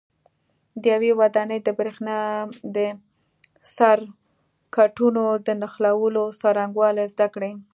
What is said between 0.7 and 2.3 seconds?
د یوې ودانۍ د برېښنا